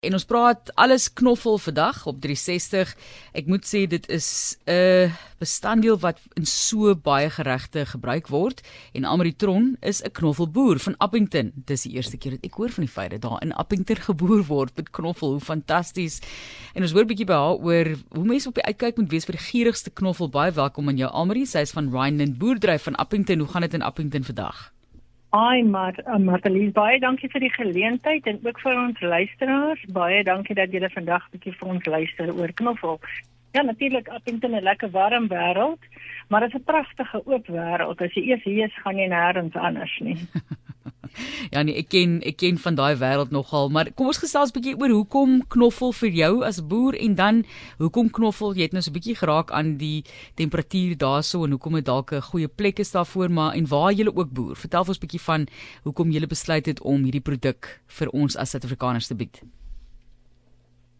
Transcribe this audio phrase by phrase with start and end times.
[0.00, 2.92] En ons praat alles knoffel vandag op 360.
[3.36, 8.62] Ek moet sê dit is 'n bestanddeel wat in so baie geregte gebruik word
[8.94, 11.52] en Amaritron is 'n knoffelboer van Appington.
[11.54, 14.44] Dis die eerste keer dat ek hoor van die feit dat daar in Appington geboer
[14.44, 15.30] word met knoffel.
[15.30, 16.20] Hoe fantasties.
[16.74, 19.24] En ons hoor 'n bietjie by haar oor hoe mense op die uitkyk moet wees
[19.24, 20.30] vir die gierigste knoffel.
[20.30, 21.46] Baie welkom aan jou Amarie.
[21.46, 23.38] Sy is van Rhineland Boerdryf van Appington.
[23.38, 24.72] Hoe gaan dit in Appington vandag?
[25.30, 29.84] Ai maar uh, Martelies baie dankie vir die geleentheid en ook vir ons luisteraars.
[29.94, 32.98] Baie dankie dat julle vandag 'n bietjie vir ons luister oor knoffel.
[33.54, 35.82] Ja, natuurlik Appington 'n lekker warm wêreld,
[36.28, 38.02] maar dit is 'n pragtige oop wêreld.
[38.02, 40.18] As jy eers hier is, gaan jy nêrens anders nie.
[41.54, 44.56] ja nee, ek ken ek ken van daai wêreld nogal, maar kom ons gesels 'n
[44.58, 47.42] bietjie oor hoekom knoffel vir jou as boer en dan
[47.78, 50.04] hoekom knoffel, jy het nou so 'n bietjie geraak aan die
[50.36, 54.06] temperatuur daarso en hoekom dit dalk 'n goeie plek is daarvoor, maar en waar jy
[54.06, 54.56] ook boer.
[54.56, 55.46] Vertel ons 'n bietjie van
[55.84, 59.42] hoekom jy besluit het om hierdie produk vir ons as Suid-Afrikaners te bied.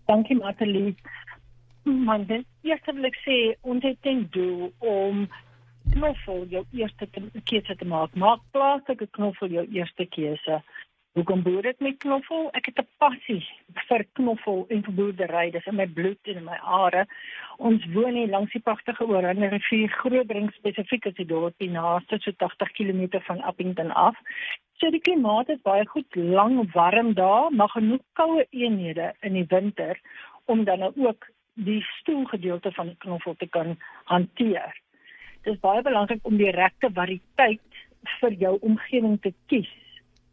[0.06, 0.94] Dankie Matalie.
[1.84, 5.28] Man, dit eerste wil ek sê ons het ten doel om
[5.94, 7.08] knoffel jou eerste
[7.44, 8.14] keuse te maak.
[8.14, 10.60] Maak plaaslike knoffel jou eerste keuse.
[11.18, 12.44] Hoekom boer ek met knoffel?
[12.54, 13.42] Ek het 'n passie
[13.88, 15.50] vir knoffel en vir boerdery.
[15.50, 17.06] Dis in my bloed en in my are.
[17.58, 22.30] Ons woon hier langs die pragtige Oranje rivier, Grootbring spesifiek as die dorpie naaste so
[22.30, 24.16] 80 km van Appington af.
[24.78, 29.46] So die klimaat is baie goed, lang warm daar, maar genoeg koue eenhede in die
[29.48, 29.98] winter
[30.44, 34.72] om dan ook die stoelgedeelte van knoffel te kan hanteer
[35.44, 37.82] dis baie belangrik om die regte variëteit
[38.20, 39.70] vir jou omgewing te kies.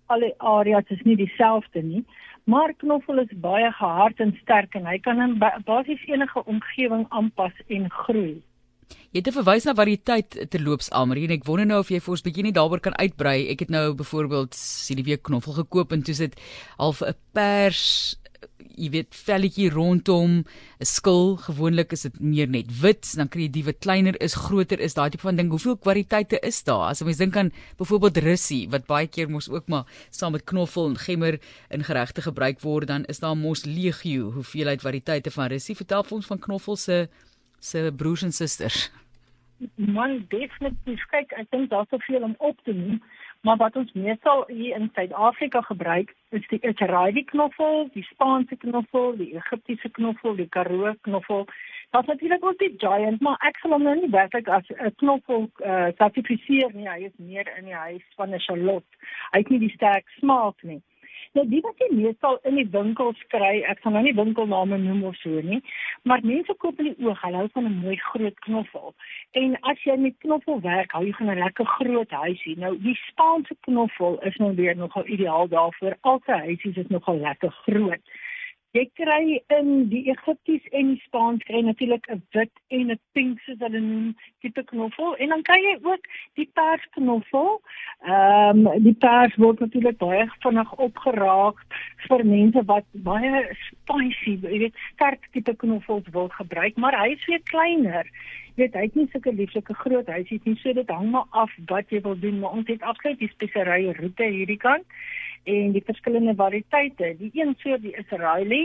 [0.07, 2.03] Alle areas is nie dieselfde nie,
[2.47, 7.65] maar knoffel is baie gehard en sterk en hy kan in basies enige omgewing aanpas
[7.67, 8.37] en groei.
[9.15, 12.23] Jy het verwys na variëteit terloops Almarie en ek wonder nou of jy vir ons
[12.23, 13.47] bietjie nie daaroor kan uitbrei.
[13.51, 16.35] Ek het nou byvoorbeeld sien die week knoffel gekoop en toe sit
[16.77, 18.16] half 'n pers
[18.77, 20.43] jy weet velletjie rondom
[20.79, 24.35] 'n skil gewoonlik is dit meer net wit dan kry jy die wat kleiner is
[24.35, 25.49] groter is daai tipe van ding.
[25.49, 26.89] Hoeveel kwaliteite is daar?
[26.89, 30.89] As ons dink aan byvoorbeeld russie wat baie keer mos ook maar saam met knoffel
[30.89, 31.39] en gemmer
[31.69, 35.75] in geregte gebruik word dan is daar mos legio hoeveelheid variëteite van russie.
[35.75, 37.07] Vertel vir ons van knoffel se
[37.59, 38.91] se broers en susters.
[39.75, 41.01] Man definitief.
[41.09, 43.01] Kyk ek dink daar's soveel om op te noem
[43.41, 49.15] Maar wat ons meestal hier in Suid-Afrika gebruik, is die Israeli knoffel, die Spaanse knoffel,
[49.17, 51.45] die Egiptiese knoffel, die Karoo knoffel.
[51.91, 54.91] Dit is natuurlik ook die giant, maar ek sal hom nou nie werklik as 'n
[54.99, 55.49] knoffel
[55.97, 56.89] sertifiseer uh, nie.
[56.89, 58.91] Hy is meer in die huis van 'n Charlotte.
[59.31, 60.81] Hy het nie die sterk smaak nie.
[61.37, 65.03] Nou die wat jy meestal in die winkels kry, ek gaan nou nie winkelname noem
[65.05, 65.59] of so nie,
[66.09, 68.95] maar mense koop in die oog, hulle hou van 'n mooi groot knoffel.
[69.41, 72.57] En as jy met knoffel werk, hou jy van 'n lekker groot huisie.
[72.57, 75.97] Nou die Spaanse knoffel is nou weer nogal ideaal daarvoor.
[76.01, 78.01] Altyd huisies is nogal lekker groot.
[78.75, 83.39] Jy kry in die Egipties en die Spaans kry natuurlik 'n wit en 'n pink
[83.41, 86.03] soos hulle noem tipe knoffel en dan kry jy ook
[86.35, 87.61] die pers knoffel.
[88.03, 91.63] Ehm um, die pers word natuurlik baie vinnig opgeraak
[92.07, 97.25] vir mense wat baie spicy, jy weet, sterk tipe knoffels wil gebruik, maar hy is
[97.25, 98.05] weer kleiner.
[98.55, 101.51] Jy weet, hy het nie sulke lieflike groot huisies nie, so dit hang maar af
[101.67, 104.85] wat jy wil doen, maar ons het absoluut die speserye roete hierdie kant
[105.53, 107.13] en die verskillende variëteite.
[107.21, 108.63] Die een soort die Israeli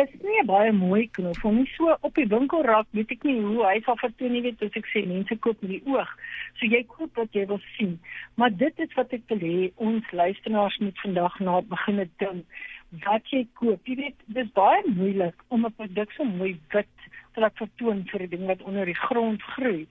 [0.00, 1.66] is nie baie mooi knoffel nie.
[1.76, 4.88] So op die winkelrak weet ek nie hoe hy sal vertoon nie, weet as ek
[4.92, 6.12] sê mense koop met die oog.
[6.58, 7.98] So jy koop wat jy wil sien.
[8.40, 9.58] Maar dit is wat ek wil hê
[9.88, 12.62] ons luisteraars moet vandag na begin dink
[13.04, 13.80] wat jy koop.
[13.88, 18.22] Jy weet, dis baie moeilik om 'n produk so mooi wit te laat vertoon vir
[18.22, 19.86] 'n ding wat onder die grond groei.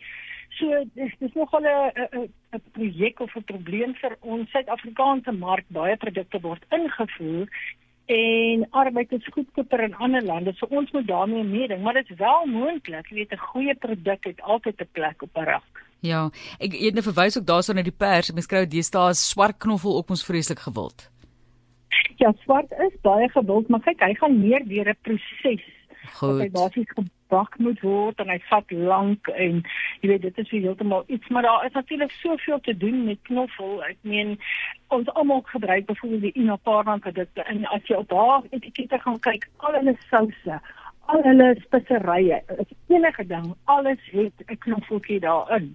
[0.58, 5.66] So dis dis nogal 'n 'n projek of 'n probleem vir ons Suid-Afrikaanse mark.
[5.69, 7.47] Baie produkte word ingevoer
[8.06, 10.53] en arbeid is goedkoper in ander lande.
[10.53, 13.09] So ons moet daarmee meeding, maar dit is wel moontlik.
[13.09, 15.84] Jy weet 'n goeie produk het altyd 'n plek op 'n rak.
[16.00, 18.31] Ja, ek het net verwys ook daarso na die pers.
[18.31, 21.09] Mens kry deesdae swart knoffel op ons vreeslik gewild.
[22.18, 25.64] Ja, swart is baie gewild, maar kyk, hy gaan meer deur 'n proses.
[26.14, 26.41] Goed.
[26.41, 26.91] Hy basies
[27.34, 29.62] gebak moet word en hy vat lank en
[30.02, 33.82] jy weet dit is heeltemal iets maar daar is natuurlik soveel te doen met knoffel.
[33.84, 34.38] Ek meen
[34.94, 39.50] ons almal gebruik byvoorbeeld die inaparant produkte en as jy op haar etikette gaan kyk
[39.58, 40.59] al hulle souse
[41.14, 42.44] al hulle speserye
[42.94, 45.74] enige ding alles het 'n knoffeltjie daarin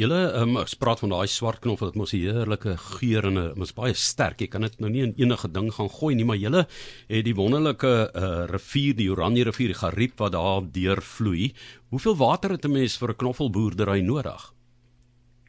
[0.00, 3.72] Julle um, praat van daai swart knop wat mos 'n heerlike geur en 'n mos
[3.72, 4.40] baie sterk.
[4.40, 6.66] Jy kan dit nou nie in enige ding gaan gooi nie, maar julle
[7.08, 11.52] het die wonderlike uh, rivier, die Oranje rivier, die Gariep wat daar deurvloei.
[11.90, 14.52] Hoeveel water het 'n mens vir 'n knoffelboerdery nodig?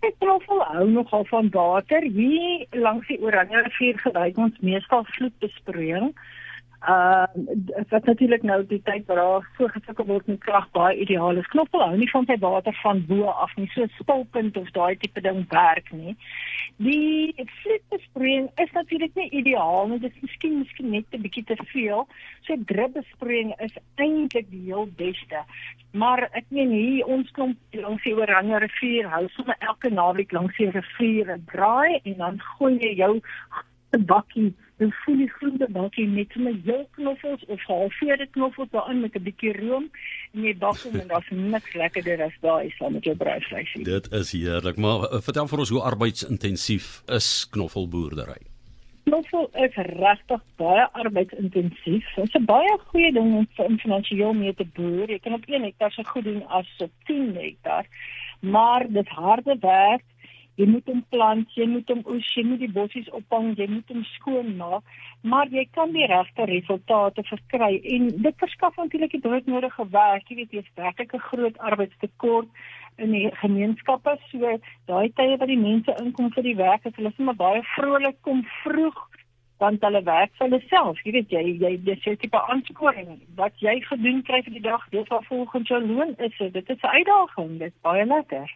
[0.02, 2.02] Ek knoffel hou nogal van water.
[2.02, 6.14] Hier langs die Oranje rivier gebruik ons meestal vloedbesproeiing.
[6.14, 6.41] Ehm
[6.88, 7.26] uh,
[7.90, 11.50] wat natuurlik nou die tyd waar daar so gesukkel word met krag baie ideaal is.
[11.54, 15.22] Knoffel hou nie van sy water van bo af nie, so spulpunt of daai tipe
[15.22, 16.16] ding werk nie.
[16.82, 20.00] Die vloedbesproeiing is natuurlik nie ideaal nie.
[20.00, 22.08] Dit is miskien miskien net 'n bietjie te veel.
[22.48, 25.46] So drupbesproeiing is eintlik die heel beste.
[25.92, 30.58] Maar ek meen hier ons kom langs die Oranje rivier, hou sommer elke naweek langs
[30.58, 33.22] die rivier 'n draai en dan gooi jy jou
[33.92, 39.16] 'n bakkie, 'n volle groente bakkie met my heel knoffels of halfveerde knoffels daarin met
[39.16, 39.90] 'n bietjie room
[40.34, 43.84] en jy bak hom en daar's niks lekkerder as daai saam met jou braaivleisie.
[43.84, 48.42] Dit is heerlik, maar uh, vertel vir ons hoe arbeidsintensief is knoffelboerdery?
[49.04, 52.06] Knoffel is regtig baie arbeidsintensief.
[52.16, 55.10] Dit is 'n baie goeie ding om finansiëel mee te boer.
[55.10, 57.86] Jy kan op 1 hektaar so goed doen as op 10 hektaar,
[58.40, 60.04] maar dit harde werk
[60.62, 63.94] jy moet hom plant, jy moet hom oes, jy moet die bossies ophang, jy moet
[63.94, 65.00] hom skoonmaak,
[65.34, 70.30] maar jy kan die regte resultate verkry en dit verskaf natuurlik die broodnodige werk.
[70.30, 72.50] Jy weet, jy's werklik 'n groot arbeidstekort
[72.98, 74.18] in die gemeenskappe.
[74.32, 74.58] So
[74.92, 78.46] daai tye wat die mense inkom vir die werk, is hulle sommer baie vrolik kom
[78.64, 79.08] vroeg
[79.62, 81.02] want hulle werk vir hulle self.
[81.06, 84.90] Jy weet jy jy jy sê tipe aanskoring wat jy gedoen kry vir die dag,
[84.90, 86.38] dit wat volgens jou loon is.
[86.38, 88.50] Dit is 'n uitdaging, dit is baie lekker.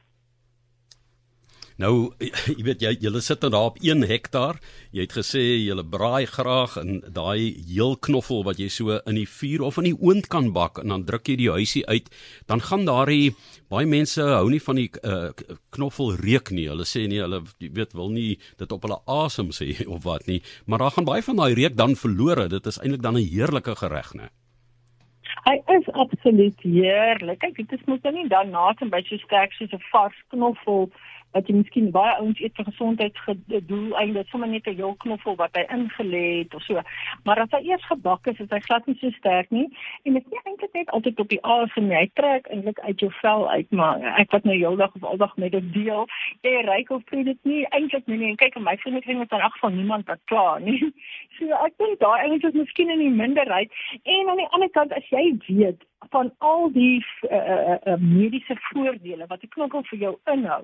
[1.75, 2.13] Nou,
[2.57, 4.59] jy weet jy jy sit nou daar op 1 hektaar.
[4.95, 9.27] Jy het gesê jy braai graag en daai heel knoffel wat jy so in die
[9.27, 12.07] vuur of in die oond kan bak en dan druk jy die huisie uit,
[12.47, 13.35] dan gaan daai
[13.71, 15.33] baie mense hou nie van die uh,
[15.75, 16.69] knoffel reuk nie.
[16.71, 20.39] Hulle sê nie hulle weet wil nie dit op hulle asem sê of wat nie,
[20.65, 22.47] maar daar gaan baie van daai reuk dan verlore.
[22.47, 24.31] Dit is eintlik dan 'n heerlike gereg, né?
[25.45, 27.39] Hy is absoluut heerlik.
[27.39, 30.89] Kyk, dit is mos nou nie dan na 'n baie sterk soos 'n vars knoffel
[31.35, 35.65] wat jy miskien baie ouens eet vir gesondheidsdoel eintlik sommer net 'n jolknoffel wat hy
[35.77, 36.81] ingelê het of so.
[37.23, 39.67] Maar as hy eers gebak is, is hy glad nie so sterk nie
[40.03, 41.97] en dit is nie eintlik net altyd op die asem nie.
[41.97, 45.51] Hy trek eintlik uit jou vel uit, maar ek wat nou heeldag of aldag met
[45.51, 46.07] dit deel,
[46.41, 48.29] jy ryk of proe dit nie eintlik nie.
[48.29, 50.81] En kyk, my vriende kry met in elk geval niemand wat kla nie.
[51.35, 53.71] So ek dink daai eintlik is miskien in die minderheid
[54.03, 55.83] en aan die ander kant as jy weet
[56.13, 60.63] van al die uh, uh, uh, mediese voordele wat 'n knokkel vir jou inhou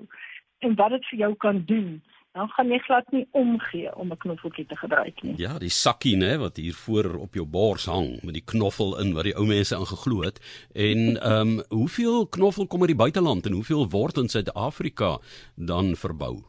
[0.62, 4.16] en wat dit vir jou kan doen, dan gaan jy glad nie omgee om 'n
[4.16, 5.34] knoffeltjie te gebruik nie.
[5.36, 9.12] Ja, die sakkie nê wat hier voor op jou bors hang met die knoffel in
[9.12, 10.40] wat die ou mense ingeglo het.
[10.74, 15.18] En ehm um, hoeveel knoffel kom uit die buiteland en hoeveel word in Suid-Afrika
[15.56, 16.42] dan verbou?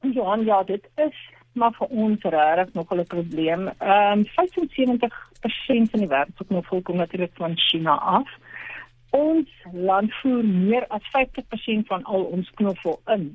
[0.00, 1.16] Ja, ja, dit is
[1.52, 3.68] maar vir ons regtig nog 'n probleem.
[3.78, 8.28] Ehm um, 75% van die wêreldknoffel kom natuurlik van China af
[9.16, 13.28] ons land voer meer as 50% van al ons knoffel in.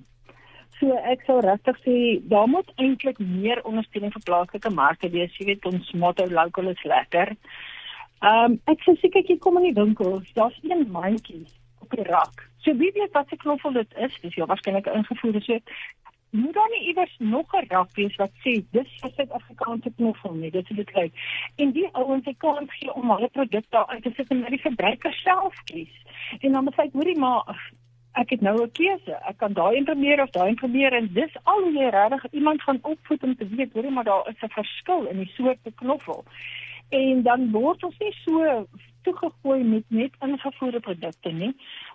[0.79, 1.95] So ek sou regtig sê
[2.29, 5.33] daar moet eintlik meer ondersteuning vir plaaslike markte wees.
[5.39, 7.33] Jy weet ons motto local is lekker.
[8.21, 11.45] Ehm um, ek sê seker jy kom in die winkel, daar's een mandjie
[11.85, 12.45] op die rak.
[12.65, 14.18] So wie weet wat se knoffel dit is?
[14.21, 15.41] Dis ja waarskynlik ingevoer.
[15.45, 15.59] So
[16.29, 20.51] moet dan nie iewers nog 'n rak wees wat sê dis vir Suid-Afrikaanse knoffel nie.
[20.51, 21.13] Dit is lyk.
[21.56, 24.62] En die ouens se kans gee om hulle produkte uit te sit en net die
[24.62, 25.94] verbruiker self kies.
[26.39, 27.71] En dan moet hy hoorie maar
[28.12, 29.15] ek het nou 'n keuse.
[29.29, 32.80] Ek kan daai informeer of daai informeer en dis al hoe jy regtig iemand gaan
[32.81, 36.25] opvoed om te weet hoorie maar daar is 'n verskil in die soorte knoffel.
[36.89, 38.67] En dan word ons nie so
[39.07, 41.53] toegegooi met net ingevoerde produkte nie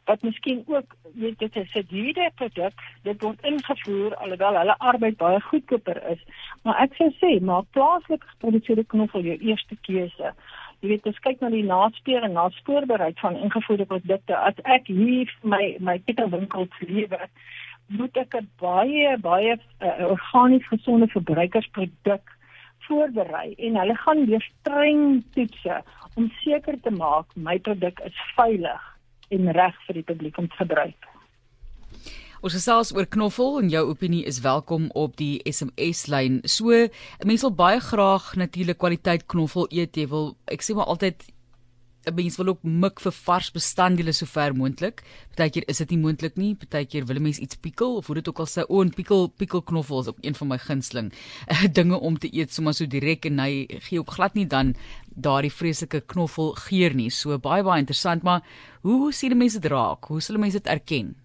[0.09, 2.73] wat miskien ook weet dit is 'n duurder produk
[3.03, 6.23] dit word ingevoer alhoewel hulle arbeid baie goedkoper is.
[6.63, 10.35] Maar ek sou sê maak plaaslik geproduseerde knoffel jou eerste keuse.
[10.81, 14.37] Jy weet as kyk na die naspeur en naspoorbereid van ingevoerde produkte.
[14.37, 17.29] As ek hier my my kitterwinkel lewer
[17.87, 22.37] moet ek 'n baie baie uh, organies gesonde verbruikersproduk
[22.87, 25.83] voorberei en hulle gaan weer streng toetse
[26.17, 28.91] om seker te maak my produk is veilig
[29.33, 31.09] en reg vir die publiek om te gebruik.
[32.43, 36.41] Ons gesels oor knoffel en jou opinie is welkom op die SMS lyn.
[36.43, 36.75] So,
[37.23, 39.95] mense wil baie graag natuurlik kwaliteit knoffel eet.
[39.95, 41.23] Jy wil ek sê maar altyd
[42.07, 45.03] 'n mens wil ook mik vir vars bestanddele so ver moontlik.
[45.37, 46.55] Partykeer is dit nie moontlik nie.
[46.55, 49.29] Partykeer wil 'n mens iets pikkel of hoe dit ook al sê, o, 'n pikkel
[49.29, 51.13] pikkelknoffel is ook een van my gunsteling
[51.51, 54.75] uh, dinge om te eet sommer so direk en hy gee ook glad nie dan
[55.15, 57.11] daardie vreeslike knoffel geur nie.
[57.11, 58.43] So baie baie interessant, maar
[58.83, 60.05] hoe sien mense dit raak?
[60.05, 61.22] Hoe sal mense dit erken?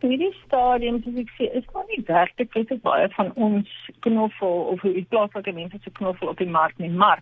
[0.00, 3.72] Op hierdie stadium soos ek sê, is daar nie werklik baie baie van ons
[4.06, 7.20] knoffel of hoe die plaaslike mense se knoffel op die mark nie, maar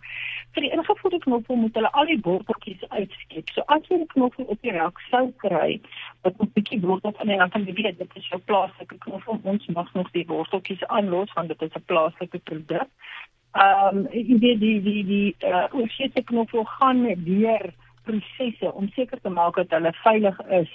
[0.55, 3.51] vir die ingevoerde knoffel moet hulle al die worteltjies uitskep.
[3.51, 5.81] So as jy die knoffel op die rak sou kry,
[6.23, 9.41] wat 'n bietjie wortels aan en dan kan jy weet dit is jou plaaslike knoffel.
[9.43, 12.87] Ons mag nog die worteltjies aanlos want dit is 'n plaaslike produk.
[13.59, 17.73] Ehm um, jy weet die die die uh, oorsese knoffel gaan deur
[18.09, 20.71] prosesse om seker te maak dat hulle veilig is.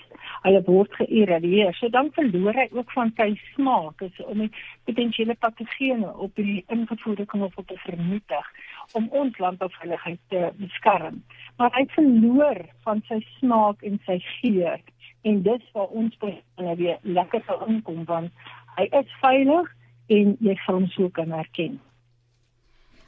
[0.47, 1.75] Hulle word geïrradieer.
[1.79, 4.50] So dan verloor hy ook van sy smaak is om die
[4.88, 8.50] potensiële patogene op die ingevoerde knoffel te vernietig
[8.99, 11.23] om ons landbouveiligheid te beskerm.
[11.59, 14.79] Maar hy verloor van sy smaak en sy geur
[15.25, 19.71] en dis waar ons baie weer lekker sal inkom want hy is veilig
[20.12, 21.79] en jy gaan hom so kan herken.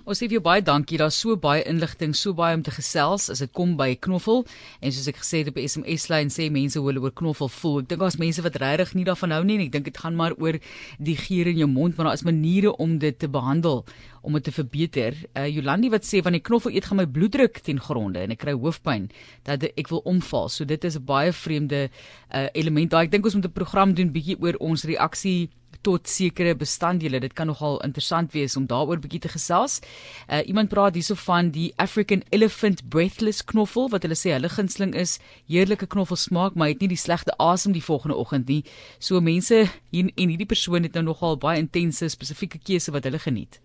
[0.07, 1.01] Ons sê vir jou baie dankie.
[1.01, 4.45] Daar's so baie inligting, so baie om te gesels as dit kom by knoffel.
[4.79, 7.51] En soos ek gesê het op die SMS lyn sê mense hoe hulle oor knoffel
[7.51, 7.81] voel.
[7.83, 10.15] Ek dink daar's mense wat regtig nie daarvan hou nie en ek dink dit gaan
[10.15, 10.61] maar oor
[11.03, 13.83] die geur in jou mond, maar daar is maniere om dit te behandel
[14.23, 15.19] om dit te verbeter.
[15.35, 18.45] Uh Jolandi wat sê van die knoffel eet gaan my bloeddruk ten gronde en ek
[18.47, 19.11] kry hoofpyn
[19.51, 20.47] dat ek wil omval.
[20.55, 21.91] So dit is 'n baie vreemde
[22.31, 22.95] uh element.
[22.95, 25.51] Daai ek dink ons moet 'n program doen bietjie oor ons reaksie
[25.83, 27.21] tot sekere bestanddele.
[27.21, 29.81] Dit kan nogal interessant wees om daaroor bietjie te gesels.
[30.29, 34.95] Uh, iemand praat hierso van die African Elephant Breathless knoffel wat hulle sê hulle gunsteling
[34.95, 35.19] is.
[35.47, 38.63] Heerlike knoffel smaak, maar het nie die slegte asem die volgende oggend nie.
[38.99, 43.19] So mense hier en hierdie persoon het nou nogal baie intense spesifieke keuse wat hulle
[43.23, 43.61] geniet.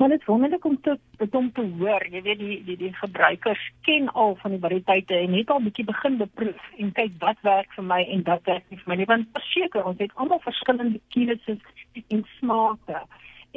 [0.00, 0.98] Maar dit wonderlik om te
[1.30, 5.34] om te hoor, jy weet die die die gebruikers ken al van die variëteite en
[5.36, 8.78] het al bietjie begin beproef en kyk wat werk vir my en wat werk nie
[8.80, 11.60] vir my nie want verseker ons het almal verskillende keuses
[12.00, 13.02] en smake.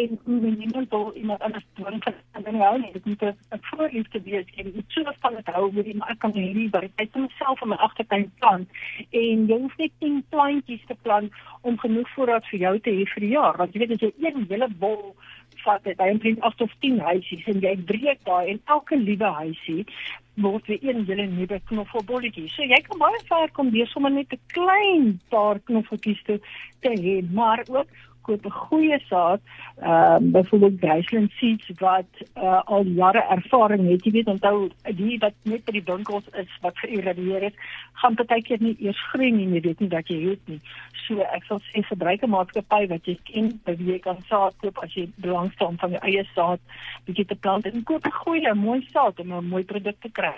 [0.03, 4.47] En minimum wil iemand anders doen en dan nou nie dit moet 'n voorliefde wees.
[4.55, 8.31] En dit sou van dit hou wie maar kan hierdie variëteite myself in my agtertuin
[8.39, 8.67] plant.
[9.09, 11.31] En jy hoef net 10 plantjies te plant
[11.62, 14.12] om genoeg voorraad vir jou te hê vir die jaar want jy weet as jy
[14.19, 15.15] een hele bol
[15.65, 19.86] vat dit omtrent 8 of 10 huisies en jy breek daai en elke liewe huisie
[20.36, 22.48] word weer een hele nuwe knoffelbolletjie.
[22.50, 26.39] So jy kan baie ver kom deur sommer net 'n klein paar knoffeltjies te
[26.81, 27.88] te hê, maar ook
[28.24, 29.41] koop 'n goeie saad,
[29.75, 34.05] ehm uh, byvoorbeeld Graceland seeds wat uh, al jare ervaring het.
[34.05, 34.69] Jy weet onthou
[35.01, 37.55] die wat net by die winkels is wat geïrradieer is,
[37.93, 40.60] gaan partykeer nie eers groei nie, jy weet nie dat jy het nie.
[41.07, 44.53] So ek sal sê verbruik 'n maatskappy wat jy ken, by wie jy kan saad
[44.62, 46.60] koop as jy belangstel om van jou eie saad
[47.05, 50.36] bietjie te plant en koop 'n goeie, mooi saad om 'n mooi produk te kry.